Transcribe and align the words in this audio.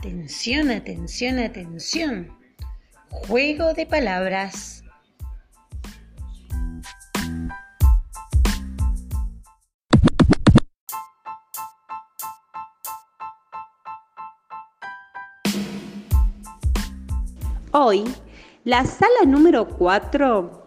Atención, 0.00 0.70
atención, 0.70 1.38
atención. 1.38 2.28
Juego 3.10 3.74
de 3.74 3.84
palabras. 3.84 4.82
Hoy, 17.72 18.04
la 18.64 18.86
sala 18.86 19.26
número 19.26 19.68
4 19.68 20.64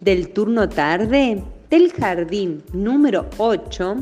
del 0.00 0.32
turno 0.32 0.68
tarde 0.68 1.44
del 1.70 1.92
jardín 1.92 2.64
número 2.72 3.30
8, 3.38 3.96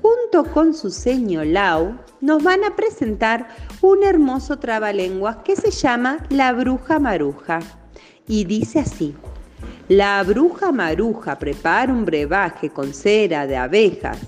junto 0.00 0.44
con 0.52 0.74
su 0.74 0.90
señor 0.90 1.46
Lau, 1.48 1.98
nos 2.20 2.40
van 2.42 2.62
a 2.64 2.76
presentar 2.76 3.48
un 3.82 4.04
hermoso 4.04 4.58
trabalenguas 4.58 5.38
que 5.38 5.56
se 5.56 5.70
llama 5.70 6.26
La 6.28 6.52
Bruja 6.52 6.98
Maruja. 6.98 7.60
Y 8.26 8.44
dice 8.44 8.80
así, 8.80 9.14
la 9.88 10.22
bruja 10.22 10.70
maruja 10.70 11.38
prepara 11.38 11.92
un 11.92 12.04
brebaje 12.04 12.70
con 12.70 12.94
cera 12.94 13.46
de 13.46 13.56
abejas, 13.56 14.18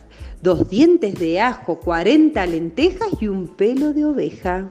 dos 0.41 0.69
dientes 0.69 1.15
de 1.21 1.41
ajo, 1.41 1.79
40 1.79 2.45
lentejas 2.47 3.11
y 3.21 3.29
un 3.29 3.47
pelo 3.47 3.93
de 3.93 4.05
oveja. 4.05 4.71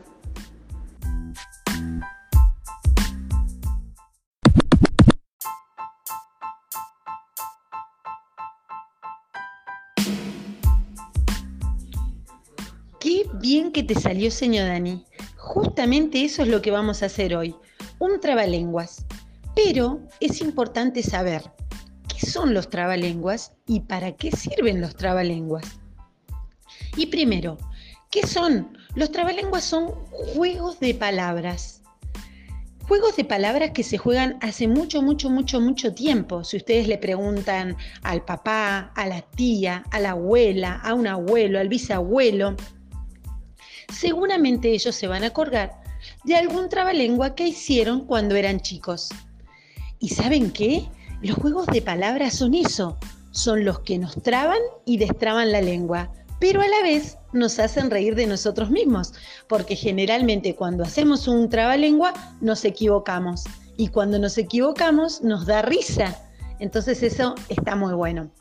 Bien 13.41 13.71
que 13.71 13.83
te 13.83 13.95
salió, 13.95 14.31
señor 14.31 14.67
Dani. 14.67 15.05
Justamente 15.35 16.23
eso 16.23 16.43
es 16.43 16.47
lo 16.47 16.61
que 16.61 16.71
vamos 16.71 17.01
a 17.01 17.07
hacer 17.07 17.35
hoy, 17.35 17.55
un 17.99 18.19
trabalenguas. 18.19 19.05
Pero 19.55 19.99
es 20.19 20.39
importante 20.39 21.03
saber 21.03 21.41
qué 22.07 22.25
son 22.25 22.53
los 22.53 22.69
trabalenguas 22.69 23.53
y 23.67 23.81
para 23.81 24.15
qué 24.15 24.31
sirven 24.31 24.79
los 24.79 24.95
trabalenguas. 24.95 25.65
Y 26.95 27.07
primero, 27.07 27.57
¿qué 28.09 28.25
son? 28.25 28.77
Los 28.95 29.11
trabalenguas 29.11 29.63
son 29.63 29.89
juegos 30.11 30.79
de 30.79 30.93
palabras. 30.93 31.81
Juegos 32.87 33.15
de 33.15 33.23
palabras 33.23 33.71
que 33.71 33.83
se 33.83 33.97
juegan 33.97 34.37
hace 34.41 34.67
mucho, 34.67 35.01
mucho, 35.01 35.29
mucho, 35.29 35.61
mucho 35.61 35.93
tiempo. 35.93 36.43
Si 36.43 36.57
ustedes 36.57 36.87
le 36.87 36.97
preguntan 36.97 37.77
al 38.03 38.23
papá, 38.25 38.91
a 38.95 39.07
la 39.07 39.21
tía, 39.21 39.83
a 39.91 39.99
la 39.99 40.11
abuela, 40.11 40.75
a 40.83 40.93
un 40.93 41.07
abuelo, 41.07 41.59
al 41.59 41.69
bisabuelo, 41.69 42.55
seguramente 43.91 44.71
ellos 44.71 44.95
se 44.95 45.07
van 45.07 45.23
a 45.23 45.27
acordar 45.27 45.81
de 46.23 46.35
algún 46.35 46.69
trabalengua 46.69 47.35
que 47.35 47.47
hicieron 47.47 48.05
cuando 48.05 48.35
eran 48.35 48.59
chicos. 48.61 49.09
¿Y 49.99 50.09
saben 50.09 50.51
qué? 50.51 50.87
Los 51.21 51.37
juegos 51.37 51.67
de 51.67 51.81
palabras 51.81 52.33
son 52.33 52.55
eso, 52.55 52.97
son 53.31 53.65
los 53.65 53.79
que 53.81 53.99
nos 53.99 54.21
traban 54.23 54.59
y 54.85 54.97
destraban 54.97 55.51
la 55.51 55.61
lengua, 55.61 56.11
pero 56.39 56.61
a 56.61 56.67
la 56.67 56.81
vez 56.81 57.17
nos 57.33 57.59
hacen 57.59 57.91
reír 57.91 58.15
de 58.15 58.25
nosotros 58.25 58.71
mismos, 58.71 59.13
porque 59.47 59.75
generalmente 59.75 60.55
cuando 60.55 60.83
hacemos 60.83 61.27
un 61.27 61.49
trabalengua 61.49 62.13
nos 62.41 62.65
equivocamos 62.65 63.43
y 63.77 63.89
cuando 63.89 64.17
nos 64.17 64.37
equivocamos 64.37 65.21
nos 65.21 65.45
da 65.45 65.61
risa. 65.61 66.19
Entonces 66.59 67.03
eso 67.03 67.35
está 67.49 67.75
muy 67.75 67.93
bueno. 67.93 68.31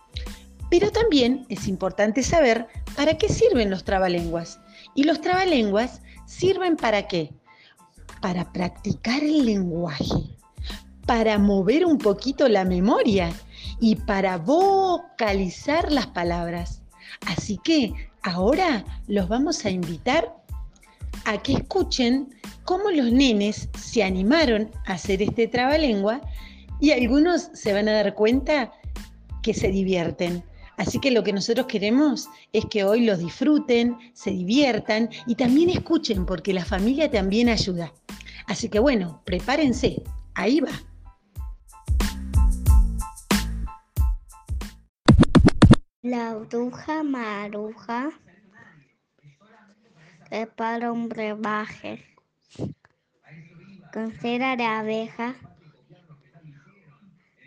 Pero 0.71 0.91
también 0.91 1.47
es 1.49 1.69
importante 1.69 2.23
saber 2.23 2.69
para 2.97 3.19
qué 3.19 3.29
sirven 3.29 3.71
los 3.71 3.85
trabalenguas. 3.85 4.61
Y 4.95 5.05
los 5.05 5.21
trabalenguas 5.21 6.03
sirven 6.27 6.77
para 6.77 7.07
qué? 7.07 7.33
Para 8.21 8.53
practicar 8.53 9.23
el 9.23 9.47
lenguaje, 9.47 10.37
para 11.07 11.39
mover 11.39 11.87
un 11.87 11.99
poquito 11.99 12.49
la 12.49 12.65
memoria 12.65 13.33
y 13.81 13.97
para 13.97 14.39
vocalizar 14.39 15.91
las 15.91 16.09
palabras. 16.09 16.83
Así 17.27 17.59
que 17.65 17.93
ahora 18.23 18.85
los 19.07 19.29
vamos 19.29 19.65
a 19.65 19.71
invitar 19.71 20.35
a 21.25 21.39
que 21.43 21.55
escuchen 21.55 22.35
cómo 22.65 22.91
los 22.91 23.11
nenes 23.13 23.69
se 23.79 24.03
animaron 24.03 24.71
a 24.87 24.95
hacer 24.95 25.23
este 25.23 25.49
trabalengua 25.49 26.21
y 26.81 26.93
algunos 26.93 27.51
se 27.53 27.73
van 27.73 27.89
a 27.89 27.93
dar 27.93 28.15
cuenta 28.15 28.73
que 29.43 29.55
se 29.55 29.69
divierten. 29.69 30.45
Así 30.81 30.99
que 30.99 31.11
lo 31.11 31.23
que 31.23 31.35
nosotros 31.35 31.67
queremos 31.67 32.31
es 32.55 32.65
que 32.65 32.85
hoy 32.85 33.05
los 33.05 33.19
disfruten, 33.19 33.99
se 34.15 34.31
diviertan 34.31 35.11
y 35.27 35.35
también 35.35 35.69
escuchen, 35.69 36.25
porque 36.25 36.55
la 36.55 36.65
familia 36.65 37.11
también 37.11 37.51
ayuda. 37.51 37.93
Así 38.47 38.71
que 38.71 38.79
bueno, 38.79 39.21
prepárense, 39.27 40.03
ahí 40.33 40.61
va. 40.61 40.71
La 46.01 46.35
bruja 46.37 47.03
maruja 47.03 48.09
prepara 50.31 50.93
un 50.93 51.11
brebaje 51.11 52.07
con 53.93 54.13
cera 54.13 54.57
de 54.57 54.65
abeja, 54.65 55.35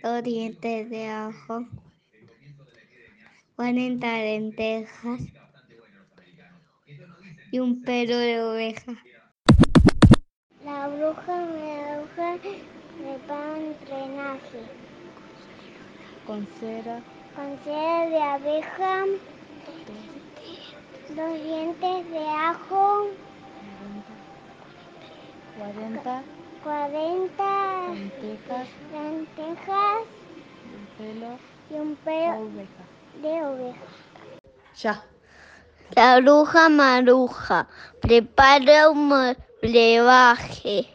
dos 0.03 0.21
dientes 0.21 0.87
de 0.91 1.07
ajo, 1.07 1.65
40 3.55 4.17
lentejas 4.17 5.21
y 7.51 7.59
un 7.59 7.83
pelo 7.83 8.17
de 8.17 8.41
oveja. 8.41 8.93
La 10.65 10.87
bruja 10.87 11.35
maruja 11.35 12.37
prepara 12.97 13.53
un 13.53 13.75
drenaje 13.85 14.61
con 16.25 16.47
cera, 16.59 17.01
con 17.35 17.59
cera 17.63 18.09
de 18.09 18.21
abeja, 18.21 19.05
dos 21.09 21.43
dientes 21.43 22.09
de 22.09 22.27
ajo, 22.27 23.07
40 25.59 26.23
40 26.63 27.89
lentejas. 27.93 28.67
lentejas 28.93 30.03
y 30.63 30.75
un 30.75 30.85
pelo 30.97 31.37
y 31.69 31.73
un 31.73 31.95
de 31.95 31.97
pelo 31.97 32.39
oveja. 32.39 32.83
De 33.21 33.43
oveja. 33.45 33.77
Ya. 34.81 35.03
La 35.95 36.19
bruja 36.19 36.69
maruja 36.69 37.67
prepara 38.01 38.89
un 38.89 39.35
brebaje 39.61 40.87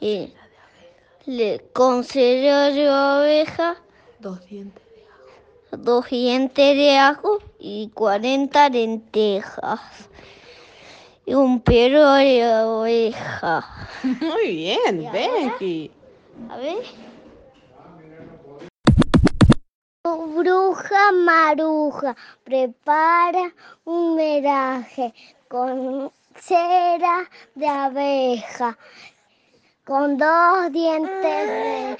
y 0.00 0.34
le, 1.26 1.60
con 1.72 2.04
cera 2.04 2.70
de 2.70 2.90
oveja, 2.90 3.76
Dos 4.18 4.44
dientes. 4.46 4.82
dos 5.72 6.08
dientes 6.10 6.76
de 6.76 6.98
ajo 6.98 7.38
y 7.58 7.90
40 7.94 8.68
lentejas 8.68 9.80
y 11.26 11.32
un 11.34 11.60
pelo 11.60 12.12
de 12.12 12.46
oveja. 12.64 13.66
Muy 14.02 14.56
bien. 14.56 15.08
Becky. 15.10 15.90
A 16.50 16.56
ver. 16.58 16.76
Bruja 20.06 21.12
maruja 21.12 22.14
prepara 22.44 23.50
un 23.86 24.14
meraje 24.14 25.14
con 25.48 26.12
cera 26.36 27.26
de 27.54 27.66
abeja, 27.66 28.76
con 29.86 30.18
dos 30.18 30.70
dientes 30.72 31.98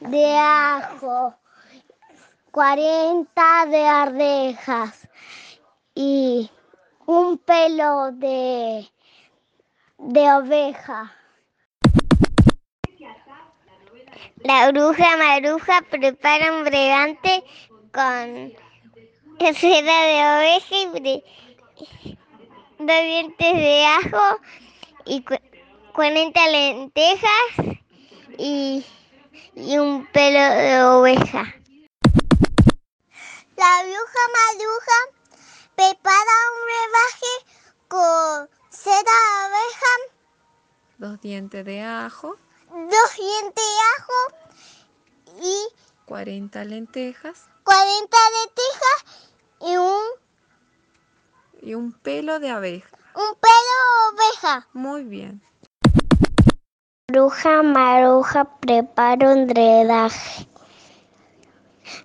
de, 0.00 0.36
ajo, 0.38 1.34
40 2.50 3.66
de 3.70 3.88
ardejas 3.88 5.08
y 5.94 6.50
un 7.06 7.38
pelo 7.38 8.12
de, 8.12 8.86
de 9.96 10.32
oveja. 10.34 11.19
La 14.44 14.70
bruja 14.70 15.16
maruja 15.16 15.82
prepara 15.90 16.52
un 16.52 16.64
bregante 16.64 17.44
con 17.92 18.52
cera 19.54 20.02
de 20.02 20.18
oveja 20.36 20.76
y 20.76 21.24
dos 22.78 23.02
dientes 23.02 23.54
de 23.54 23.86
ajo 23.86 24.40
y 25.06 25.22
cu- 25.22 25.36
40 25.94 26.48
lentejas 26.48 27.76
y, 28.38 28.84
y 29.54 29.78
un 29.78 30.06
pelo 30.06 30.38
de 30.40 30.82
oveja. 30.84 31.54
La 33.56 33.82
bruja 33.82 34.22
maruja 34.36 34.98
prepara 35.76 36.34
un 36.50 36.58
brebaje 36.66 37.32
con 37.88 38.48
cera 38.70 38.94
de 38.96 39.46
oveja 39.48 39.92
Dos 40.98 41.20
dientes 41.20 41.64
de 41.64 41.80
ajo, 41.82 42.36
dos 42.70 43.16
dientes 43.16 43.54
de 43.54 43.60
ajo 43.60 43.66
y 43.66 43.69
40 46.20 46.64
lentejas 46.64 47.48
40 47.64 48.16
lentejas 48.36 48.98
y 49.62 49.76
un 49.78 50.02
y 51.62 51.74
un 51.74 51.92
pelo 51.92 52.38
de 52.40 52.50
abeja. 52.50 52.98
Un 53.14 53.34
pelo 53.40 53.76
oveja. 54.12 54.68
Muy 54.74 55.04
bien. 55.04 55.40
Bruja 57.08 57.62
maruja 57.62 58.44
prepara 58.60 59.32
un 59.32 59.46
drenaje 59.46 60.46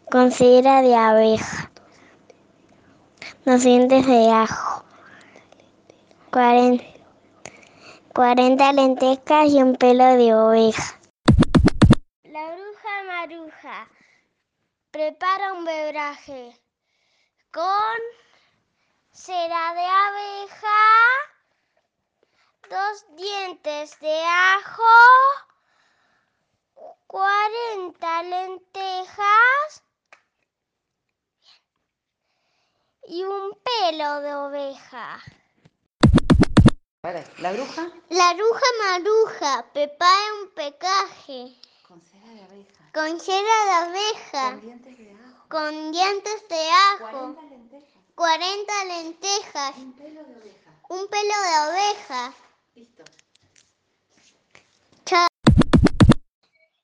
con 0.09 0.31
cera 0.31 0.81
de 0.81 0.95
abeja, 0.95 1.69
dos 3.43 3.63
dientes 3.63 4.07
de 4.07 4.31
ajo, 4.31 4.85
40, 6.31 6.85
40 8.13 8.71
lentejas 8.71 9.49
y 9.49 9.61
un 9.61 9.75
pelo 9.75 10.05
de 10.05 10.33
oveja. 10.33 10.99
La 12.23 12.45
bruja 12.53 13.03
maruja 13.07 13.87
prepara 14.95 15.51
un 15.51 15.65
bebraje 15.65 16.57
con 17.51 17.97
cera 19.11 19.73
de 19.73 19.85
abeja, 20.05 20.83
dos 22.69 23.05
dientes 23.17 23.99
de 23.99 24.23
ajo, 24.23 24.83
40 27.07 28.23
lentejas 28.23 29.83
y 33.03 33.21
un 33.21 33.51
pelo 33.65 34.21
de 34.21 34.33
oveja. 34.33 35.21
¿La 37.39 37.51
bruja? 37.51 37.91
La 38.11 38.33
bruja 38.33 38.65
maruja 38.79 39.73
prepara 39.73 40.33
un 40.41 40.51
pecaje 40.51 41.53
Con 41.87 42.01
cera 42.01 42.29
de 42.33 42.41
abeja. 42.43 42.91
con 42.93 43.19
cera 43.19 43.39
de 43.65 43.71
abeja, 43.71 44.55
dientes 44.57 44.97
de 44.97 45.11
ajo. 45.11 45.45
con 45.49 45.91
dientes 45.91 46.47
de 46.49 46.69
ajo, 46.71 47.35
lentejas. 47.49 48.03
40 48.15 48.85
lentejas, 48.85 49.77
Un 49.77 49.93
pelo 49.93 50.23
de 50.23 50.35
oveja. 50.35 50.71
un 50.89 51.07
pelo 51.07 51.33
de 51.47 51.69
oveja. 51.69 52.33
Listo. 52.75 53.03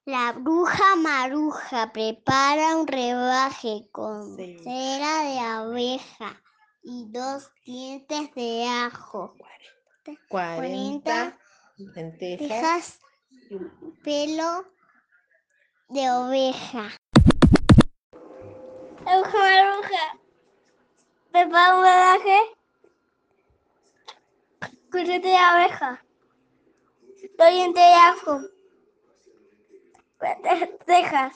La 0.05 0.33
bruja 0.33 0.95
maruja 0.97 1.91
prepara 1.93 2.75
un 2.75 2.87
rebaje 2.87 3.87
con 3.91 4.35
Sí. 4.35 4.57
cera 4.63 5.23
de 5.23 5.39
abeja 5.39 6.41
y 6.83 7.05
dos 7.11 7.51
dientes 7.65 8.33
de 8.35 8.67
ajo, 8.67 9.35
40 10.27 11.37
lentejas. 11.77 11.95
lentejas, 11.95 12.99
y 13.49 13.55
un- 13.55 13.99
pelo 14.03 14.65
de 15.91 16.09
oveja. 16.09 16.89
La 19.05 19.19
bruja 19.19 19.37
maruja 19.37 20.05
prepara 21.31 21.75
un 21.75 21.83
cera 24.91 25.19
de 25.19 25.35
abeja, 25.35 26.03
dos 27.37 27.49
dientes 27.49 27.83
de 27.83 27.93
ajo, 27.93 28.39
lentejas 30.43 31.33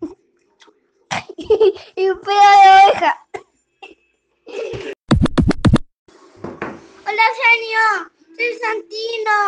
y 1.36 2.08
un 2.08 2.20
pelo 2.20 2.40
de 2.40 2.68
oveja. 2.72 3.26
Hola, 7.06 7.26
señor. 7.42 8.12
Soy 8.34 8.52
Santino. 8.60 9.38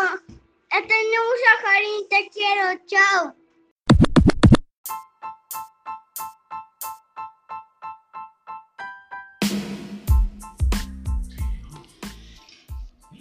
Este 0.70 0.94
es 0.94 1.06
un 1.18 1.38
Sajarín. 1.44 2.08
Te 2.08 2.20
quiero. 2.30 2.64
Chao. 2.86 3.47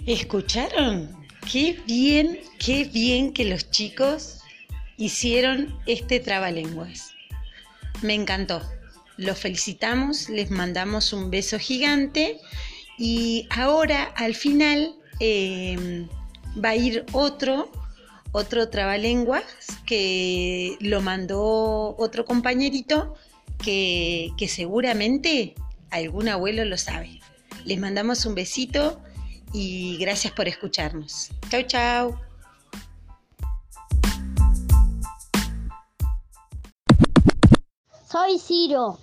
¿Escucharon? 0.08 1.14
Qué 1.52 1.82
bien, 1.86 2.40
qué 2.60 2.86
bien 2.86 3.34
que 3.34 3.44
los 3.44 3.70
chicos 3.72 4.40
hicieron 4.96 5.78
este 5.86 6.22
trabalenguas. 6.22 7.12
Me 8.02 8.14
encantó. 8.14 8.62
Los 9.18 9.38
felicitamos, 9.38 10.30
les 10.30 10.50
mandamos 10.50 11.12
un 11.12 11.30
beso 11.30 11.60
gigante 11.60 12.40
y 12.98 13.50
ahora 13.50 14.06
al 14.16 14.34
final 14.34 14.96
eh, 15.20 16.08
va 16.64 16.70
a 16.70 16.76
ir 16.78 17.06
otro, 17.12 17.70
otro 18.32 18.70
trabalenguas 18.70 19.44
que 19.86 20.78
lo 20.80 21.02
mandó 21.02 21.98
otro 21.98 22.24
compañerito 22.24 23.16
que, 23.62 24.30
que 24.38 24.48
seguramente 24.48 25.54
algún 25.90 26.30
abuelo 26.30 26.64
lo 26.64 26.78
sabe. 26.78 27.20
Les 27.66 27.78
mandamos 27.78 28.26
un 28.26 28.36
besito 28.36 29.02
y 29.54 29.98
gracias 29.98 30.34
por 30.34 30.48
escucharnos. 30.48 31.30
Chau, 31.50 31.64
chau. 31.64 32.20
Soy 38.10 38.40
Ciro. 38.40 39.00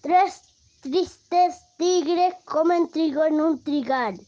Tres 0.00 0.42
tristes 0.80 1.56
tigres 1.76 2.34
comen 2.44 2.90
trigo 2.90 3.24
en 3.24 3.40
un 3.40 3.62
trigal. 3.62 4.18